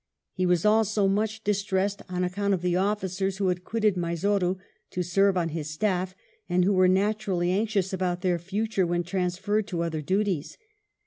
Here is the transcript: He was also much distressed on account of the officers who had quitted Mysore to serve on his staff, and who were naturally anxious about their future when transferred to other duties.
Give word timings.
He 0.33 0.47
was 0.47 0.65
also 0.65 1.07
much 1.07 1.43
distressed 1.43 2.01
on 2.09 2.23
account 2.23 2.55
of 2.55 2.63
the 2.63 2.75
officers 2.75 3.37
who 3.37 3.49
had 3.49 3.63
quitted 3.63 3.95
Mysore 3.95 4.57
to 4.89 5.03
serve 5.03 5.37
on 5.37 5.49
his 5.49 5.69
staff, 5.69 6.15
and 6.49 6.65
who 6.65 6.73
were 6.73 6.87
naturally 6.87 7.51
anxious 7.51 7.93
about 7.93 8.21
their 8.21 8.39
future 8.39 8.87
when 8.87 9.03
transferred 9.03 9.67
to 9.67 9.83
other 9.83 10.01
duties. 10.01 10.57